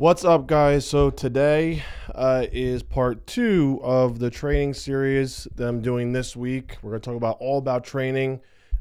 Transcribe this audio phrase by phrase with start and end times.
[0.00, 0.86] What's up, guys?
[0.86, 1.82] So today
[2.14, 6.78] uh, is part two of the training series that I'm doing this week.
[6.80, 8.40] We're to talk about all about training.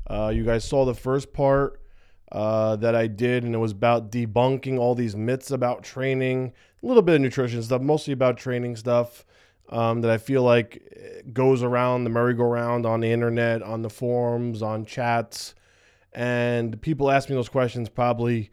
[0.10, 1.82] Uh, you guys saw the first part
[2.32, 6.88] uh, that I did, and it was about debunking all these myths about training, a
[6.88, 9.26] little bit of nutrition stuff, mostly about training stuff
[9.68, 14.62] um, that I feel like goes around the merry-go-round on the internet, on the forums,
[14.62, 15.54] on chats,
[16.14, 18.52] and people ask me those questions probably,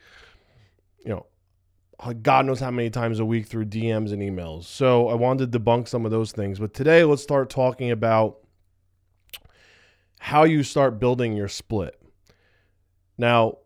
[1.04, 1.26] you know
[2.22, 4.64] God knows how many times a week through DMs and emails.
[4.64, 6.58] So I wanted to debunk some of those things.
[6.58, 8.38] But today, let's start talking about
[10.18, 12.00] how you start building your split.
[13.16, 13.58] Now,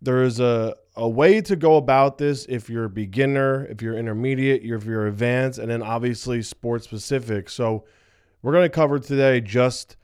[0.00, 3.96] there is a, a way to go about this if you're a beginner, if you're
[3.96, 7.50] intermediate, if you're advanced, and then obviously sports specific.
[7.50, 7.84] So
[8.42, 9.96] we're going to cover today just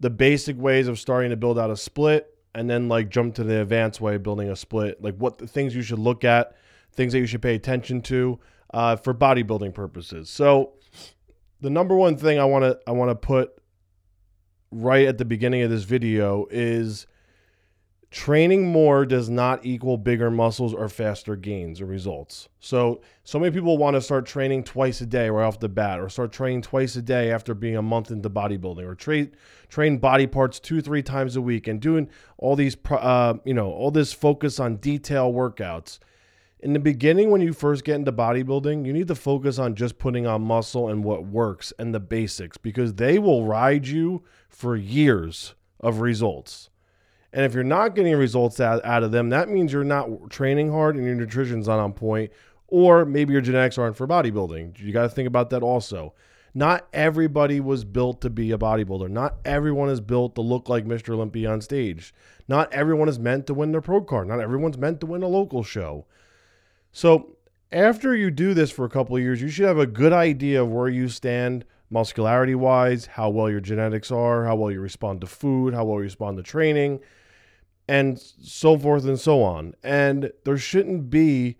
[0.00, 3.44] the basic ways of starting to build out a split and then like jump to
[3.44, 6.56] the advanced way of building a split, like what the things you should look at
[6.92, 8.38] things that you should pay attention to
[8.72, 10.28] uh, for bodybuilding purposes.
[10.28, 10.74] So,
[11.60, 13.52] the number one thing I want to I want to put
[14.70, 17.06] right at the beginning of this video is
[18.10, 22.48] training more does not equal bigger muscles or faster gains or results.
[22.58, 26.00] So, so many people want to start training twice a day right off the bat,
[26.00, 29.32] or start training twice a day after being a month into bodybuilding, or train
[29.68, 33.70] train body parts two three times a week, and doing all these uh, you know
[33.70, 35.98] all this focus on detail workouts
[36.60, 39.98] in the beginning when you first get into bodybuilding you need to focus on just
[39.98, 44.76] putting on muscle and what works and the basics because they will ride you for
[44.76, 46.70] years of results
[47.32, 50.96] and if you're not getting results out, of them that means you're not training hard
[50.96, 52.30] and your nutrition's not on point
[52.66, 56.12] or maybe your genetics aren't for bodybuilding you got to think about that also
[56.54, 59.08] not everybody was built to be a bodybuilder.
[59.08, 61.10] Not everyone is built to look like Mr.
[61.10, 62.14] Olympia on stage.
[62.48, 64.26] Not everyone is meant to win the pro card.
[64.26, 66.06] Not everyone's meant to win a local show.
[66.92, 67.36] So
[67.70, 70.62] after you do this for a couple of years, you should have a good idea
[70.62, 75.20] of where you stand muscularity wise, how well your genetics are, how well you respond
[75.20, 77.00] to food, how well you respond to training,
[77.88, 79.74] and so forth and so on.
[79.82, 81.56] And there shouldn't be,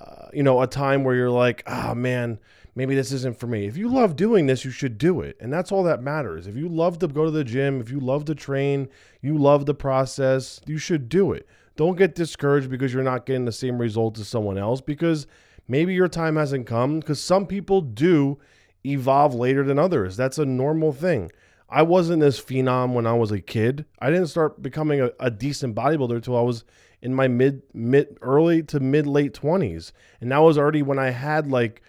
[0.00, 2.38] uh, you know, a time where you're like, ah, oh, man,
[2.74, 3.66] maybe this isn't for me.
[3.66, 5.36] If you love doing this, you should do it.
[5.40, 6.46] And that's all that matters.
[6.46, 8.88] If you love to go to the gym, if you love to train,
[9.22, 11.46] you love the process, you should do it.
[11.76, 15.26] Don't get discouraged because you're not getting the same results as someone else because
[15.68, 18.38] maybe your time hasn't come because some people do
[18.84, 20.16] evolve later than others.
[20.16, 21.30] That's a normal thing.
[21.68, 23.84] I wasn't this phenom when I was a kid.
[23.98, 26.64] I didn't start becoming a, a decent bodybuilder until I was
[27.02, 29.92] in my mid mid early to mid late 20s.
[30.20, 31.82] And that was already when I had like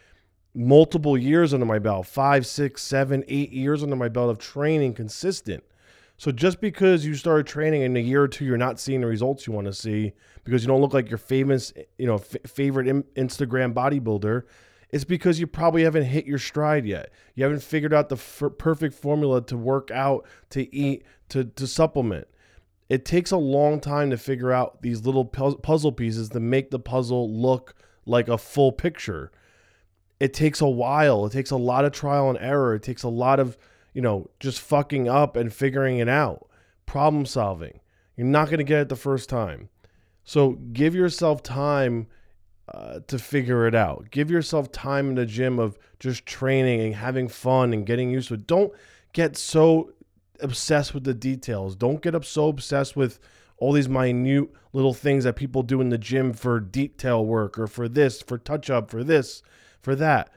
[0.54, 4.96] multiple years under my belt, five, six, seven, eight years under my belt of training
[4.96, 5.64] consistent.
[6.18, 9.08] So just because you started training in a year or two, you're not seeing the
[9.08, 10.14] results you want to see
[10.44, 14.44] because you don't look like your famous, you know, f- favorite Instagram bodybuilder.
[14.90, 17.12] It's because you probably haven't hit your stride yet.
[17.36, 21.68] You haven't figured out the f- perfect formula to work out, to eat, to to
[21.68, 22.28] supplement.
[22.90, 26.80] It takes a long time to figure out these little puzzle pieces to make the
[26.80, 27.76] puzzle look
[28.06, 29.32] like a full picture.
[30.20, 31.26] It takes a while.
[31.26, 32.74] It takes a lot of trial and error.
[32.74, 33.58] It takes a lot of
[33.98, 36.48] you know, just fucking up and figuring it out,
[36.86, 37.80] problem solving.
[38.16, 39.70] You're not going to get it the first time.
[40.24, 42.06] So give yourself time
[42.72, 44.12] uh, to figure it out.
[44.12, 48.28] Give yourself time in the gym of just training and having fun and getting used
[48.28, 48.46] to it.
[48.46, 48.72] Don't
[49.14, 49.94] get so
[50.42, 51.76] obsessed with the details.
[51.76, 53.20] Don't get up so obsessed with
[53.58, 57.66] all these minute little things that people do in the gym for detail work or
[57.66, 59.42] for this, for touch up, for this,
[59.82, 60.30] for that.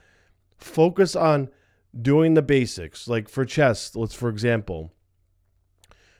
[0.56, 1.50] Focus on
[1.98, 4.92] doing the basics, like for chest, let's for example.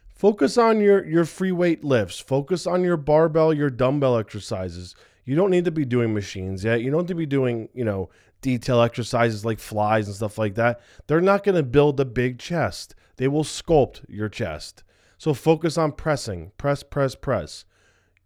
[0.09, 2.21] Focus on your your free weight lifts.
[2.21, 4.95] Focus on your barbell, your dumbbell exercises.
[5.25, 6.83] You don't need to be doing machines yet.
[6.83, 8.11] You don't need to be doing, you know,
[8.41, 10.81] detail exercises like flies and stuff like that.
[11.07, 12.95] They're not going to build a big chest.
[13.17, 14.83] They will sculpt your chest.
[15.19, 16.53] So focus on pressing.
[16.57, 17.65] Press, press, press.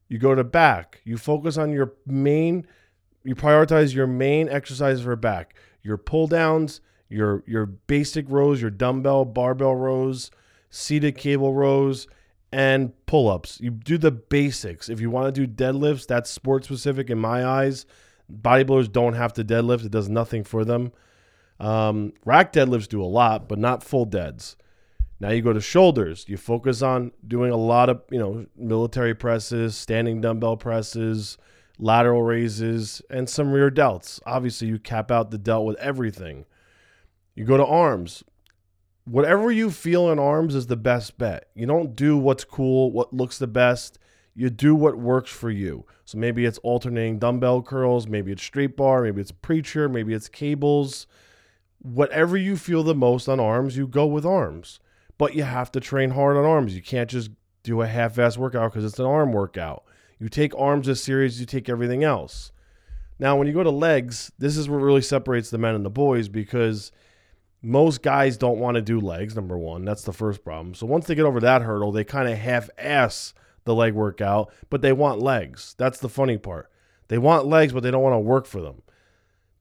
[0.08, 1.00] You go to back.
[1.04, 2.66] You focus on your main
[3.24, 5.54] you prioritize your main exercises for back.
[5.82, 10.30] Your pull downs, your your basic rows, your dumbbell, barbell rows,
[10.70, 12.06] seated cable rows,
[12.52, 13.60] and pull-ups.
[13.60, 14.88] You do the basics.
[14.88, 17.86] If you want to do deadlifts, that's sport specific in my eyes.
[18.32, 20.92] Bodybuilders don't have to deadlift; it does nothing for them.
[21.60, 24.56] Um, rack deadlifts do a lot, but not full deads.
[25.20, 26.24] Now you go to shoulders.
[26.28, 31.38] You focus on doing a lot of you know military presses, standing dumbbell presses,
[31.78, 34.20] lateral raises, and some rear delts.
[34.26, 36.46] Obviously, you cap out the delt with everything.
[37.34, 38.22] You go to arms.
[39.04, 41.48] Whatever you feel in arms is the best bet.
[41.54, 43.98] You don't do what's cool, what looks the best.
[44.34, 45.86] you do what works for you.
[46.04, 50.28] So maybe it's alternating dumbbell curls, maybe it's straight bar, maybe it's preacher, maybe it's
[50.28, 51.06] cables.
[51.78, 54.80] Whatever you feel the most on arms, you go with arms.
[55.18, 56.74] But you have to train hard on arms.
[56.74, 57.30] You can't just
[57.62, 59.84] do a half ass workout because it's an arm workout.
[60.18, 62.50] You take arms as serious you take everything else.
[63.18, 65.90] Now, when you go to legs, this is what really separates the men and the
[65.90, 66.90] boys because
[67.64, 69.84] most guys don't want to do legs, number one.
[69.84, 70.74] That's the first problem.
[70.74, 73.34] So once they get over that hurdle, they kind of half ass
[73.64, 75.74] the leg workout, but they want legs.
[75.78, 76.70] That's the funny part.
[77.08, 78.82] They want legs, but they don't want to work for them.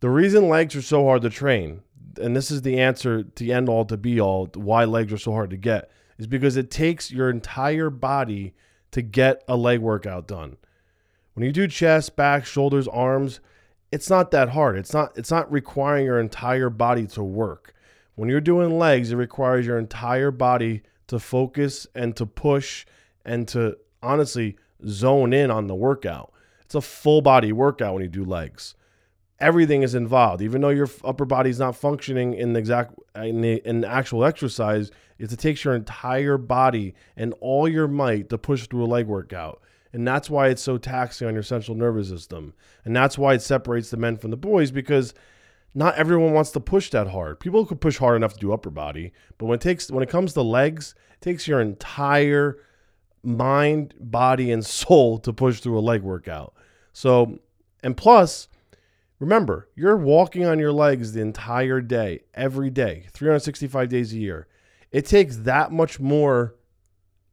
[0.01, 1.81] The reason legs are so hard to train,
[2.19, 5.31] and this is the answer to end all to be all why legs are so
[5.31, 8.53] hard to get, is because it takes your entire body
[8.91, 10.57] to get a leg workout done.
[11.33, 13.39] When you do chest, back, shoulders, arms,
[13.91, 14.77] it's not that hard.
[14.77, 17.72] It's not it's not requiring your entire body to work.
[18.15, 22.85] When you're doing legs, it requires your entire body to focus and to push
[23.25, 24.57] and to honestly
[24.87, 26.31] zone in on the workout.
[26.61, 28.75] It's a full body workout when you do legs.
[29.39, 33.41] Everything is involved, even though your upper body is not functioning in the exact in
[33.41, 34.91] the, in the actual exercise.
[35.17, 39.61] It takes your entire body and all your might to push through a leg workout,
[39.91, 42.53] and that's why it's so taxing on your central nervous system,
[42.85, 45.13] and that's why it separates the men from the boys because
[45.75, 47.39] not everyone wants to push that hard.
[47.39, 50.09] People could push hard enough to do upper body, but when it takes when it
[50.09, 52.57] comes to legs, it takes your entire
[53.23, 56.53] mind, body, and soul to push through a leg workout.
[56.91, 57.39] So,
[57.81, 58.49] and plus,
[59.19, 64.47] remember, you're walking on your legs the entire day, every day, 365 days a year.
[64.91, 66.55] It takes that much more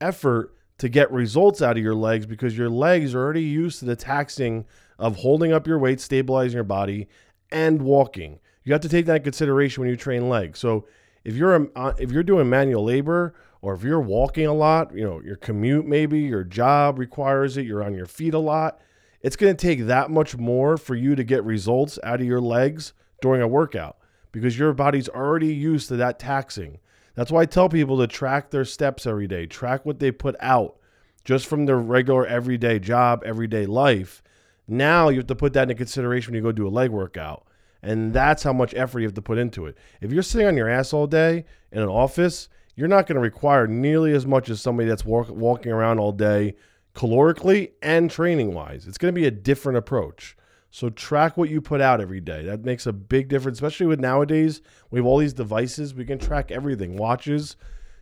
[0.00, 3.84] effort to get results out of your legs because your legs are already used to
[3.84, 4.64] the taxing
[4.98, 7.06] of holding up your weight, stabilizing your body,
[7.52, 8.38] and walking.
[8.64, 10.58] You have to take that consideration when you train legs.
[10.58, 10.86] So
[11.24, 14.94] if you're a, uh, if you're doing manual labor or if you're walking a lot,
[14.94, 18.80] you know, your commute maybe, your job requires it, you're on your feet a lot,
[19.22, 22.40] it's going to take that much more for you to get results out of your
[22.40, 23.96] legs during a workout
[24.32, 26.78] because your body's already used to that taxing.
[27.14, 30.36] That's why I tell people to track their steps every day, track what they put
[30.40, 30.76] out
[31.24, 34.22] just from their regular everyday job, everyday life.
[34.70, 37.46] Now you have to put that into consideration when you go do a leg workout.
[37.82, 39.76] And that's how much effort you have to put into it.
[40.00, 43.20] If you're sitting on your ass all day in an office, you're not going to
[43.20, 46.54] require nearly as much as somebody that's walk, walking around all day
[46.94, 48.86] calorically and training wise.
[48.86, 50.36] It's going to be a different approach.
[50.70, 52.44] So track what you put out every day.
[52.44, 54.62] That makes a big difference, especially with nowadays.
[54.90, 55.94] We have all these devices.
[55.94, 56.96] We can track everything.
[56.96, 57.56] Watches.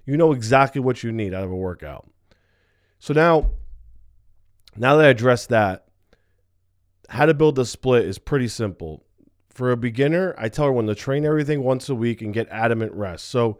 [0.04, 2.10] You know exactly what you need out of a workout.
[2.98, 3.50] So now,
[4.76, 5.87] now that I addressed that,
[7.08, 9.04] how to build a split is pretty simple.
[9.48, 12.92] For a beginner, I tell everyone to train everything once a week and get adamant
[12.92, 13.26] rest.
[13.26, 13.58] So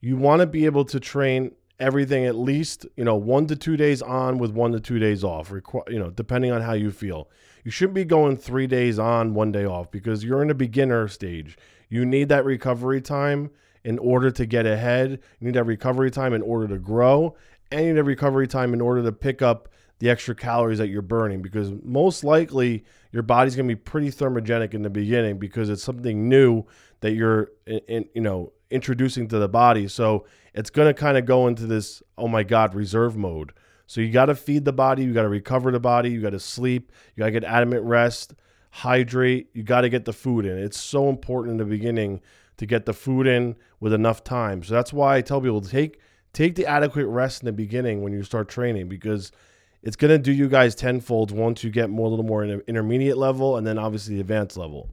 [0.00, 3.76] you want to be able to train everything at least you know one to two
[3.76, 5.50] days on with one to two days off
[5.88, 7.28] you know depending on how you feel
[7.64, 11.08] you shouldn't be going three days on one day off because you're in a beginner
[11.08, 11.56] stage
[11.88, 13.50] you need that recovery time
[13.82, 17.34] in order to get ahead you need that recovery time in order to grow
[17.72, 19.70] and you need a recovery time in order to pick up
[20.00, 24.10] the extra calories that you're burning because most likely your body's going to be pretty
[24.10, 26.64] thermogenic in the beginning because it's something new
[27.00, 29.88] that you're in, in you know introducing to the body.
[29.88, 33.52] So it's going to kind of go into this, oh my God, reserve mode.
[33.86, 36.30] So you got to feed the body, you got to recover the body, you got
[36.30, 38.34] to sleep, you got to get adamant rest,
[38.70, 40.56] hydrate, you got to get the food in.
[40.58, 42.20] It's so important in the beginning
[42.58, 44.62] to get the food in with enough time.
[44.62, 45.98] So that's why I tell people to take
[46.32, 49.32] take the adequate rest in the beginning when you start training because
[49.82, 52.60] it's going to do you guys tenfold once you get more a little more in
[52.66, 54.90] intermediate level and then obviously the advanced level.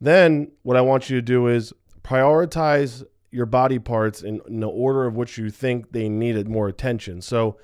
[0.00, 4.68] Then what I want you to do is prioritize your body parts in, in, the
[4.68, 7.20] order of which you think they needed more attention.
[7.20, 7.58] So,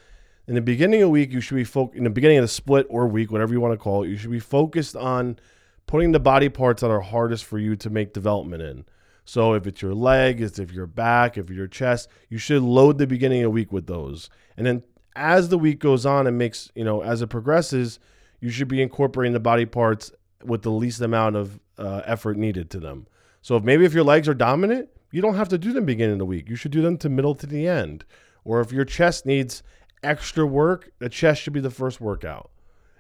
[0.49, 2.49] in the beginning of the week, you should be fo- in the beginning of the
[2.49, 4.09] split or week, whatever you want to call it.
[4.09, 5.39] You should be focused on
[5.87, 8.85] putting the body parts that are hardest for you to make development in.
[9.25, 13.07] So, if it's your leg, if your back, if your chest, you should load the
[13.07, 14.29] beginning of the week with those.
[14.57, 14.83] And then
[15.15, 17.99] as the week goes on and makes you know as it progresses,
[18.41, 20.13] you should be incorporating the body parts
[20.45, 23.07] with the least amount of uh, effort needed to them.
[23.41, 26.15] So if maybe if your legs are dominant, you don't have to do them beginning
[26.15, 26.49] of the week.
[26.49, 28.05] You should do them to middle to the end.
[28.45, 29.63] Or if your chest needs
[30.03, 32.51] extra work, the chest should be the first workout.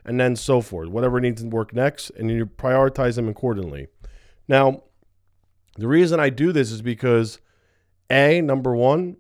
[0.04, 0.88] And then so forth.
[0.88, 3.86] Whatever needs to work next, and you prioritize them accordingly.
[4.48, 4.82] Now,
[5.76, 7.40] the reason I do this is because
[8.10, 9.16] A, number one,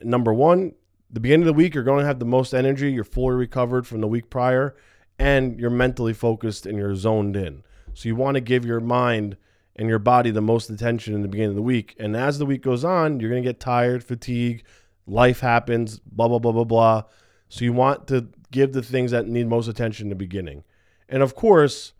[0.00, 0.74] number one,
[1.12, 2.92] the beginning of the week, you're going to have the most energy.
[2.92, 4.76] You're fully recovered from the week prior,
[5.18, 7.62] and you're mentally focused and you're zoned in.
[7.94, 9.36] So you want to give your mind–
[9.80, 11.96] and your body the most attention in the beginning of the week.
[11.98, 14.62] And as the week goes on, you're going to get tired, fatigue,
[15.06, 17.02] life happens, blah, blah, blah, blah, blah.
[17.48, 20.64] So you want to give the things that need most attention in the beginning.
[21.08, 21.94] And of course,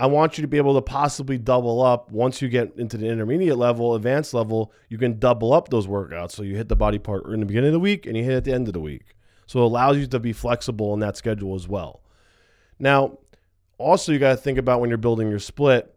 [0.00, 3.06] I want you to be able to possibly double up once you get into the
[3.06, 6.30] intermediate level, advanced level, you can double up those workouts.
[6.30, 8.32] So you hit the body part in the beginning of the week and you hit
[8.32, 9.14] at the end of the week.
[9.44, 12.00] So it allows you to be flexible in that schedule as well.
[12.78, 13.18] Now,
[13.76, 15.94] also you got to think about when you're building your split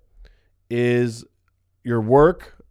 [0.69, 1.23] is
[1.85, 2.61] your work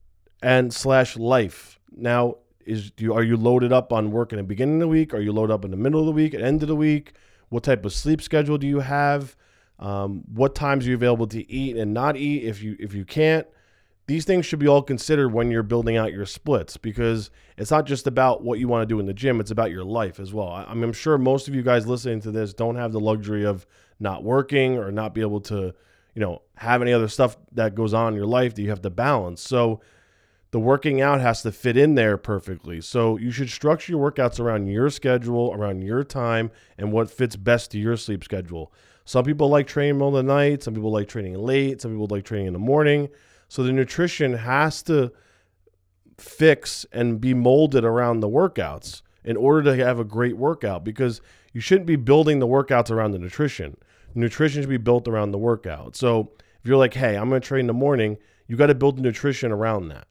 [0.43, 1.81] and slash life.
[1.97, 2.37] Now,
[2.67, 5.15] is do you, are you loaded up on work in the beginning of the week?
[5.15, 7.15] Are you loaded up in the middle of the week, at end of the week?
[7.49, 9.35] What type of sleep schedule do you have?
[9.83, 13.05] Um, what times are you available to eat and not eat if you if you
[13.05, 13.47] can't?
[14.07, 17.85] These things should be all considered when you're building out your splits because it's not
[17.85, 20.33] just about what you want to do in the gym; it's about your life as
[20.33, 20.49] well.
[20.49, 23.67] I, I'm sure most of you guys listening to this don't have the luxury of
[23.99, 25.75] not working or not be able to,
[26.15, 28.83] you know, have any other stuff that goes on in your life that you have
[28.83, 29.43] to balance.
[29.43, 29.81] So
[30.53, 32.81] the working out has to fit in there perfectly.
[32.81, 37.35] So you should structure your workouts around your schedule, around your time, and what fits
[37.35, 38.73] best to your sleep schedule.
[39.05, 42.07] Some people like training middle of the night, some people like training late, some people
[42.11, 43.09] like training in the morning.
[43.49, 45.13] So the nutrition has to
[46.19, 51.21] fix and be molded around the workouts in order to have a great workout because
[51.53, 53.77] you shouldn't be building the workouts around the nutrition.
[54.15, 55.97] Nutrition should be built around the workout.
[55.97, 58.75] So if you're like, hey, I'm going to train in the morning, you got to
[58.75, 60.07] build the nutrition around that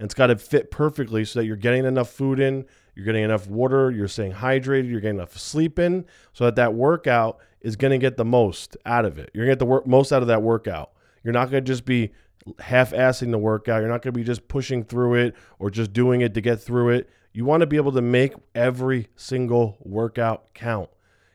[0.00, 2.64] and it's got to fit perfectly so that you're getting enough food in,
[3.00, 6.04] you're getting enough water, you're staying hydrated, you're getting enough sleep in,
[6.34, 9.30] so that that workout is going to get the most out of it.
[9.32, 10.90] You're going to get the work, most out of that workout.
[11.24, 12.12] You're not going to just be
[12.58, 13.80] half-assing the workout.
[13.80, 16.60] You're not going to be just pushing through it or just doing it to get
[16.60, 17.08] through it.
[17.32, 20.90] You want to be able to make every single workout count.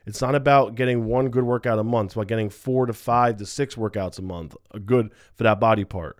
[0.05, 2.10] It's not about getting one good workout a month.
[2.10, 4.55] It's about getting four to five to six workouts a month,
[4.86, 6.19] good for that body part.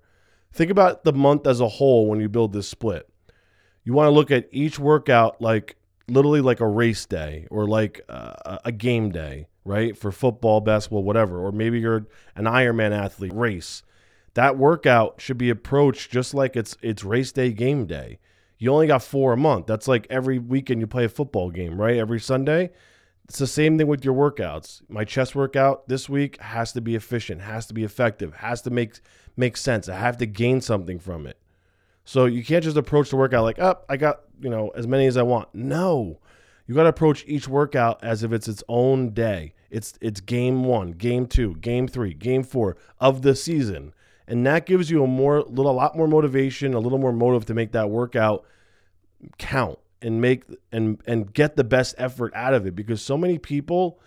[0.52, 3.08] Think about the month as a whole when you build this split.
[3.86, 5.78] You want to look at each workout like
[6.08, 9.96] literally like a race day or like a, a game day, right?
[9.98, 11.40] For football, basketball, whatever.
[11.40, 13.84] Or maybe you're an Ironman athlete, race.
[14.34, 18.20] That workout should be approached just like it's it's race day, game day.
[18.58, 19.68] You only got four a month.
[19.68, 21.98] That's like every weekend you play a football game, right?
[21.98, 22.72] Every Sunday.
[23.26, 24.82] It's the same thing with your workouts.
[24.88, 28.70] My chest workout this week has to be efficient, has to be effective, has to
[28.70, 29.00] make
[29.36, 29.90] make sense.
[29.90, 31.38] I have to gain something from it.
[32.06, 34.88] So you can't just approach the workout like, "Up, oh, I got, you know, as
[34.88, 36.20] many as I want." No.
[36.68, 39.54] You got to approach each workout as if it's its own day.
[39.70, 43.94] It's it's game 1, game 2, game 3, game 4 of the season.
[44.28, 47.46] And that gives you a more little a lot more motivation, a little more motive
[47.46, 48.46] to make that workout
[49.38, 53.38] count and make and and get the best effort out of it because so many
[53.38, 54.00] people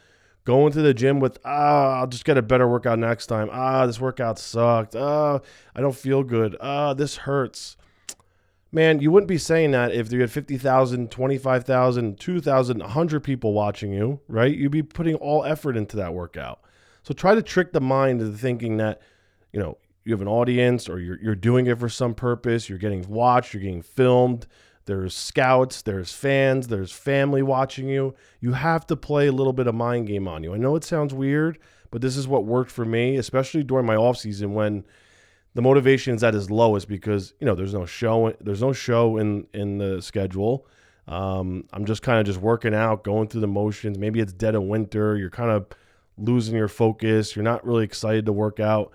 [0.44, 3.48] go into the gym with ah I'll just get a better workout next time.
[3.52, 4.96] Ah this workout sucked.
[4.96, 5.40] Ah
[5.74, 6.56] I don't feel good.
[6.60, 7.76] Ah this hurts.
[8.70, 13.92] Man, you wouldn't be saying that if you had 50,000, 25,000, 2,000, 100 people watching
[13.92, 14.54] you, right?
[14.54, 16.60] You'd be putting all effort into that workout.
[17.02, 19.00] So try to trick the mind into thinking that,
[19.52, 22.78] you know, you have an audience or you're, you're doing it for some purpose, you're
[22.78, 24.46] getting watched, you're getting filmed,
[24.84, 28.14] there's scouts, there's fans, there's family watching you.
[28.40, 30.54] You have to play a little bit of mind game on you.
[30.54, 31.58] I know it sounds weird,
[31.90, 34.84] but this is what worked for me, especially during my off season when
[35.54, 39.16] the motivation is at its lowest because you know there's no show, there's no show
[39.16, 40.66] in in the schedule.
[41.06, 43.98] Um, I'm just kind of just working out, going through the motions.
[43.98, 45.16] Maybe it's dead of winter.
[45.16, 45.66] You're kind of
[46.18, 47.34] losing your focus.
[47.34, 48.92] You're not really excited to work out.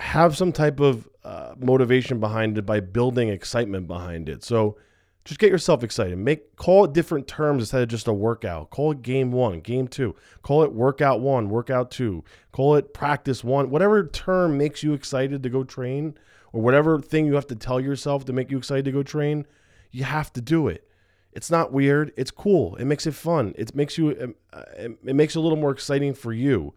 [0.00, 4.42] Have some type of uh, motivation behind it by building excitement behind it.
[4.42, 4.76] So
[5.24, 6.16] just get yourself excited.
[6.16, 8.70] Make call it different terms instead of just a workout.
[8.70, 10.14] Call it game one, game two.
[10.42, 12.24] Call it workout one, workout two.
[12.52, 13.70] Call it practice one.
[13.70, 16.16] Whatever term makes you excited to go train,
[16.52, 19.46] or whatever thing you have to tell yourself to make you excited to go train,
[19.90, 20.88] you have to do it.
[21.32, 22.12] It's not weird.
[22.16, 22.74] It's cool.
[22.76, 23.54] It makes it fun.
[23.56, 24.34] It makes you.
[24.52, 26.74] Uh, it makes it a little more exciting for you.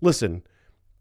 [0.00, 0.42] Listen,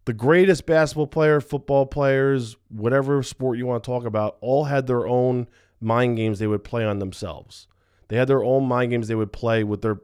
[0.06, 4.88] the greatest basketball player, football players, whatever sport you want to talk about, all had
[4.88, 5.48] their own
[5.82, 7.68] mind games they would play on themselves.
[8.08, 10.00] They had their own mind games they would play with their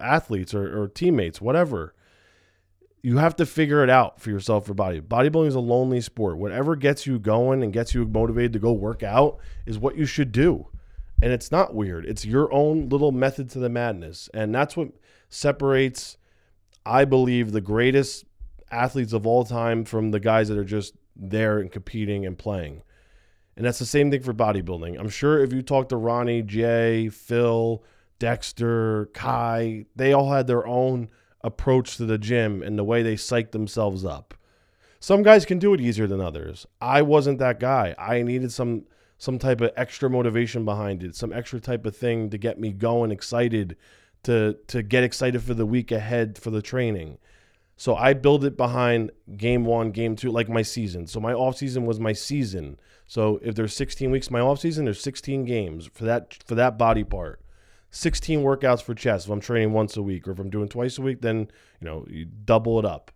[0.00, 1.94] athletes or, or teammates, whatever.
[3.02, 5.00] You have to figure it out for yourself for body.
[5.00, 6.36] Bodybuilding is a lonely sport.
[6.36, 10.04] Whatever gets you going and gets you motivated to go work out is what you
[10.04, 10.68] should do.
[11.22, 12.04] And it's not weird.
[12.06, 14.28] It's your own little method to the madness.
[14.34, 14.88] And that's what
[15.28, 16.16] separates,
[16.84, 18.24] I believe, the greatest
[18.70, 22.82] athletes of all time from the guys that are just there and competing and playing.
[23.60, 24.98] And that's the same thing for bodybuilding.
[24.98, 27.84] I'm sure if you talk to Ronnie, Jay, Phil,
[28.18, 31.10] Dexter, Kai, they all had their own
[31.42, 34.32] approach to the gym and the way they psych themselves up.
[34.98, 36.66] Some guys can do it easier than others.
[36.80, 37.94] I wasn't that guy.
[37.98, 38.86] I needed some
[39.18, 42.72] some type of extra motivation behind it, some extra type of thing to get me
[42.72, 43.76] going, excited
[44.22, 47.18] to to get excited for the week ahead for the training.
[47.80, 51.06] So I build it behind game one, game two, like my season.
[51.06, 52.78] So my off season was my season.
[53.06, 56.76] So if there's 16 weeks my off season, there's 16 games for that for that
[56.76, 57.40] body part.
[57.90, 60.98] 16 workouts for chest if I'm training once a week, or if I'm doing twice
[60.98, 61.48] a week, then
[61.80, 63.12] you know you double it up.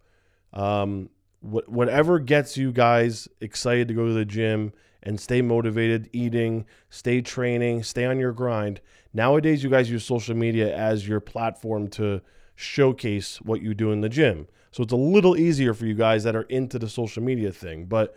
[0.54, 1.10] Um,
[1.42, 6.64] wh- whatever gets you guys excited to go to the gym and stay motivated, eating,
[6.88, 8.80] stay training, stay on your grind.
[9.14, 12.20] Nowadays, you guys use social media as your platform to
[12.56, 14.48] showcase what you do in the gym.
[14.72, 17.86] So it's a little easier for you guys that are into the social media thing.
[17.86, 18.16] But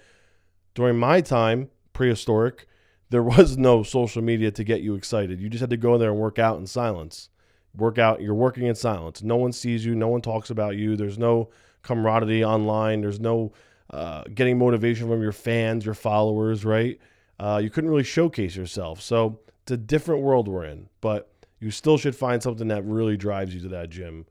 [0.73, 2.67] during my time, prehistoric,
[3.11, 5.39] there was no social media to get you excited.
[5.39, 7.29] You just had to go in there and work out in silence.
[7.75, 9.21] Work out, you're working in silence.
[9.21, 10.95] No one sees you, no one talks about you.
[10.95, 11.49] There's no
[11.83, 13.01] camaraderie online.
[13.01, 13.53] There's no
[13.91, 16.99] uh, getting motivation from your fans, your followers, right?
[17.39, 18.99] Uh, you couldn't really showcase yourself.
[18.99, 23.17] So it's a different world we're in, but you still should find something that really
[23.17, 24.25] drives you to that gym.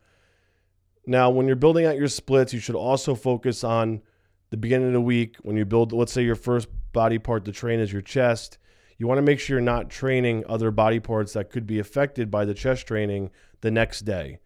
[1.06, 4.00] Now, when you're building out your splits, you should also focus on
[4.48, 7.52] the beginning of the week when you build, let's say, your first body part to
[7.52, 8.56] train is your chest.
[8.96, 12.30] You want to make sure you're not training other body parts that could be affected
[12.30, 14.38] by the chest training the next day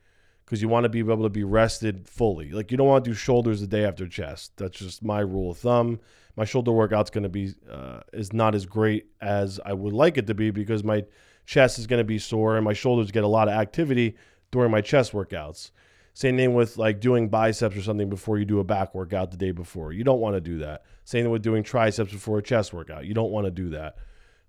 [0.44, 2.50] because you want to be able to be rested fully.
[2.50, 4.56] Like you don't want to do shoulders the day after chest.
[4.56, 6.00] That's just my rule of thumb.
[6.36, 10.16] My shoulder workout's going to be uh, is not as great as I would like
[10.16, 11.04] it to be because my
[11.46, 14.16] chest is going to be sore and my shoulders get a lot of activity
[14.50, 15.70] during my chest workouts.
[16.14, 19.36] Same thing with like doing biceps or something before you do a back workout the
[19.36, 19.92] day before.
[19.92, 20.82] You don't want to do that.
[21.04, 23.06] Same thing with doing triceps before a chest workout.
[23.06, 23.96] You don't want to do that.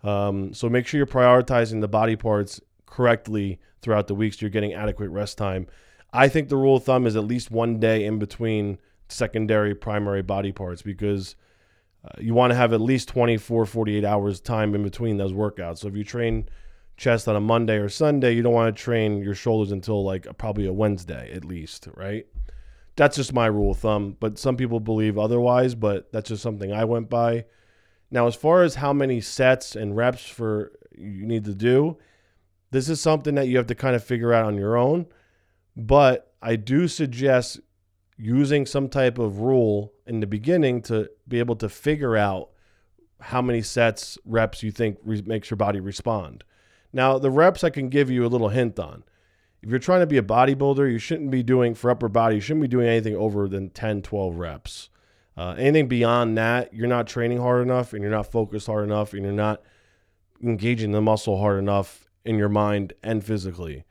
[0.03, 4.49] Um, so make sure you're prioritizing the body parts correctly throughout the week so you're
[4.49, 5.67] getting adequate rest time
[6.13, 10.21] I think the rule of thumb is at least one day in between secondary, primary
[10.21, 11.35] body parts because
[12.03, 15.79] uh, you want to have at least 24, 48 hours time in between those workouts.
[15.79, 16.49] So if you train
[16.97, 20.27] chest on a Monday or Sunday, you don't want to train your shoulders until like
[20.37, 22.25] probably a Wednesday at least, right?
[22.95, 26.73] That's just my rule of thumb, but some people believe otherwise, but that's just something
[26.73, 27.45] I went by.
[28.11, 31.97] Now, as far as how many sets and reps for you need to do,
[32.71, 35.05] this is something that you have to kind of figure out on your own.
[35.77, 37.59] But I do suggest
[38.21, 42.49] using some type of rule in the beginning to be able to figure out
[43.19, 46.43] how many sets, reps you think re- makes your body respond.
[46.93, 49.03] Now, the reps I can give you a little hint on.
[49.63, 52.41] If you're trying to be a bodybuilder, you shouldn't be doing for upper body, you
[52.41, 54.89] shouldn't be doing anything over than 10, 12 reps.
[55.35, 59.13] Uh, anything beyond that, you're not training hard enough and you're not focused hard enough
[59.13, 59.63] and you're not
[60.43, 63.83] engaging the muscle hard enough in your mind and physically.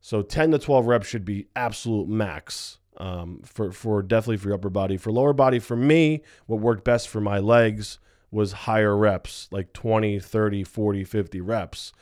[0.00, 4.56] So 10 to 12 reps should be absolute max um, for, for definitely for your
[4.56, 4.96] upper body.
[4.96, 7.98] For lower body, for me, what worked best for my legs
[8.30, 11.92] was higher reps, like 20, 30, 40, 50 reps.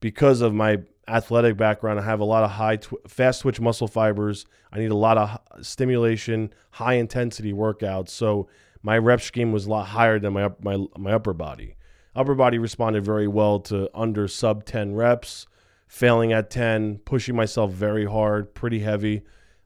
[0.00, 3.88] Because of my athletic background, I have a lot of high, tw- fast twitch muscle
[3.88, 4.46] fibers.
[4.72, 8.10] I need a lot of stimulation, high intensity workouts.
[8.10, 8.48] So
[8.82, 11.76] my rep scheme was a lot higher than my, my, my upper body.
[12.14, 15.46] Upper body responded very well to under sub 10 reps
[15.90, 19.22] failing at 10, pushing myself very hard, pretty heavy.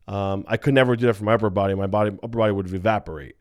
[0.06, 1.74] Um, I could never do that for my upper body.
[1.74, 3.36] My body upper body would evaporate.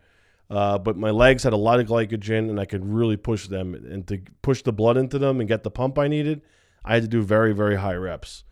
[0.49, 3.73] Uh, but my legs had a lot of glycogen, and I could really push them.
[3.73, 6.41] And to push the blood into them and get the pump I needed,
[6.85, 8.43] I had to do very, very high reps.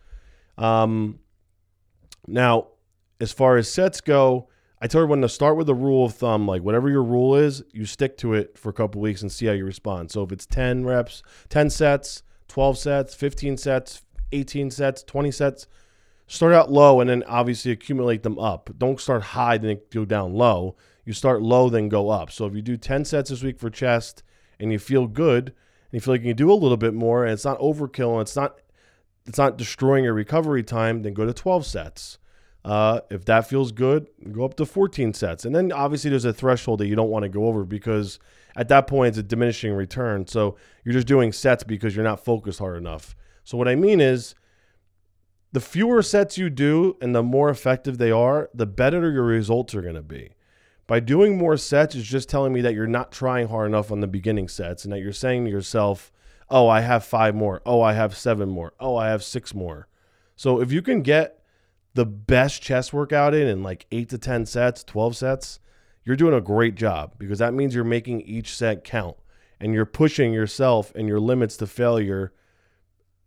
[0.58, 1.20] Um,
[2.26, 2.68] now,
[3.20, 4.48] as far as sets go,
[4.80, 6.48] I tell everyone to start with a rule of thumb.
[6.48, 9.46] Like whatever your rule is, you stick to it for a couple weeks and see
[9.46, 10.10] how you respond.
[10.10, 15.68] So if it's 10 reps, 10 sets, 12 sets, 15 sets, 18 sets, 20 sets.
[16.32, 18.70] Start out low and then obviously accumulate them up.
[18.78, 20.76] Don't start high, then go down low.
[21.04, 22.30] You start low, then go up.
[22.30, 24.22] So if you do 10 sets this week for chest
[24.58, 27.24] and you feel good and you feel like you can do a little bit more
[27.24, 28.60] and it's not overkill and it's not
[29.26, 32.16] it's not destroying your recovery time, then go to 12 sets.
[32.64, 35.44] Uh, if that feels good, go up to 14 sets.
[35.44, 38.18] And then obviously there's a threshold that you don't want to go over because
[38.56, 40.26] at that point it's a diminishing return.
[40.26, 43.14] So you're just doing sets because you're not focused hard enough.
[43.44, 44.34] So what I mean is
[45.52, 49.74] the fewer sets you do and the more effective they are, the better your results
[49.74, 50.30] are going to be.
[50.86, 54.00] By doing more sets is just telling me that you're not trying hard enough on
[54.00, 56.10] the beginning sets and that you're saying to yourself,
[56.50, 57.62] "Oh, I have 5 more.
[57.64, 58.72] Oh, I have 7 more.
[58.80, 59.88] Oh, I have 6 more."
[60.36, 61.42] So if you can get
[61.94, 65.60] the best chest workout in in like 8 to 10 sets, 12 sets,
[66.04, 69.16] you're doing a great job because that means you're making each set count
[69.60, 72.32] and you're pushing yourself and your limits to failure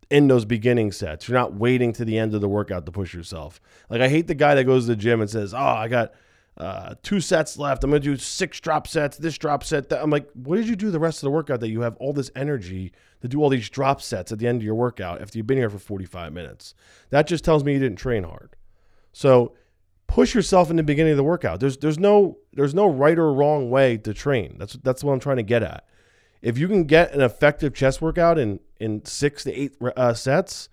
[0.09, 1.27] in those beginning sets.
[1.27, 3.59] You're not waiting to the end of the workout to push yourself.
[3.89, 6.13] Like I hate the guy that goes to the gym and says, "Oh, I got
[6.57, 7.83] uh, two sets left.
[7.83, 9.89] I'm to do six drop sets, this drop set.
[9.89, 10.01] That.
[10.01, 12.13] I'm like, what did you do the rest of the workout that you have all
[12.13, 15.37] this energy to do all these drop sets at the end of your workout after
[15.37, 16.73] you've been here for 45 minutes?
[17.09, 18.55] That just tells me you didn't train hard.
[19.11, 19.53] So
[20.07, 21.59] push yourself in the beginning of the workout.
[21.59, 24.55] There's there's no there's no right or wrong way to train.
[24.57, 25.85] That's that's what I'm trying to get at.
[26.41, 30.69] If you can get an effective chest workout in in six to eight uh, sets,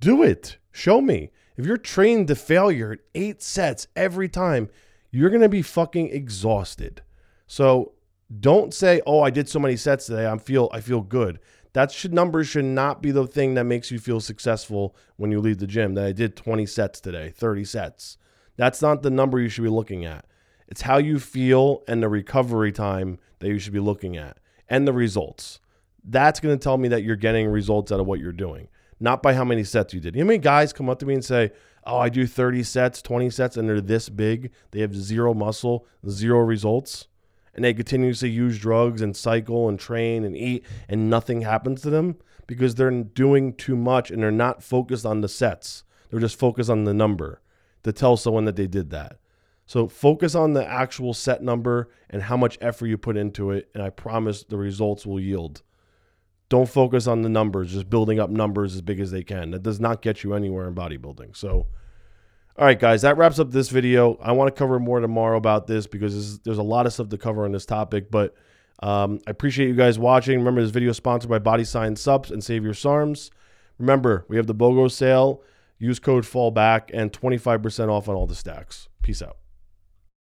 [0.00, 0.58] do it.
[0.72, 1.30] Show me.
[1.56, 4.70] If you're trained to failure eight sets every time,
[5.10, 7.02] you're to be fucking exhausted.
[7.46, 7.92] So
[8.40, 10.26] don't say, "Oh, I did so many sets today.
[10.26, 11.38] I feel I feel good."
[11.74, 15.40] That should numbers should not be the thing that makes you feel successful when you
[15.40, 15.94] leave the gym.
[15.94, 18.18] That I did 20 sets today, 30 sets.
[18.56, 20.26] That's not the number you should be looking at.
[20.68, 24.38] It's how you feel and the recovery time that you should be looking at
[24.72, 25.60] and the results.
[26.02, 29.22] That's going to tell me that you're getting results out of what you're doing, not
[29.22, 30.16] by how many sets you did.
[30.16, 31.52] You know how many guys come up to me and say,
[31.84, 34.52] Oh, I do 30 sets, 20 sets, and they're this big.
[34.70, 37.08] They have zero muscle, zero results
[37.54, 41.90] and they continuously use drugs and cycle and train and eat and nothing happens to
[41.90, 45.84] them because they're doing too much and they're not focused on the sets.
[46.10, 47.40] They're just focused on the number
[47.82, 49.18] to tell someone that they did that.
[49.72, 53.70] So focus on the actual set number and how much effort you put into it,
[53.72, 55.62] and I promise the results will yield.
[56.50, 59.52] Don't focus on the numbers, just building up numbers as big as they can.
[59.52, 61.34] That does not get you anywhere in bodybuilding.
[61.34, 61.68] So
[62.58, 64.18] all right, guys, that wraps up this video.
[64.20, 66.92] I want to cover more tomorrow about this because this is, there's a lot of
[66.92, 68.10] stuff to cover on this topic.
[68.10, 68.34] But
[68.82, 70.38] um, I appreciate you guys watching.
[70.38, 73.30] Remember, this video is sponsored by Body Science Supps and Savior SARMs.
[73.78, 75.42] Remember, we have the BOGO sale.
[75.78, 78.90] Use code FALLBACK and 25% off on all the stacks.
[79.00, 79.38] Peace out.